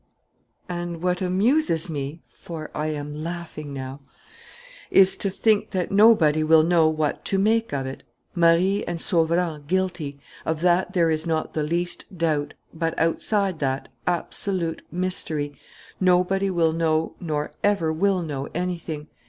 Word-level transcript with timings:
"And 0.67 1.03
what 1.03 1.21
amuses 1.21 1.87
me 1.87 2.23
for 2.27 2.71
I 2.73 2.87
am 2.87 3.23
laughing 3.23 3.71
now 3.71 3.99
is 4.89 5.15
to 5.17 5.29
think 5.29 5.69
that 5.77 5.91
nobody 5.91 6.43
will 6.43 6.63
know 6.63 6.89
what 6.89 7.23
to 7.25 7.37
make 7.37 7.71
of 7.71 7.85
it. 7.85 8.01
Marie 8.33 8.83
and 8.85 8.99
Sauverand 8.99 9.67
guilty: 9.67 10.19
of 10.43 10.61
that 10.61 10.93
there 10.93 11.11
is 11.11 11.27
not 11.27 11.53
the 11.53 11.61
least 11.61 12.17
doubt. 12.17 12.55
But, 12.73 12.97
outside 12.97 13.59
that, 13.59 13.89
absolute 14.07 14.81
mystery. 14.91 15.55
"Nobody 15.99 16.49
will 16.49 16.73
know 16.73 17.13
nor 17.19 17.51
ever 17.63 17.93
will 17.93 18.23
know 18.23 18.47
anything. 18.55 19.07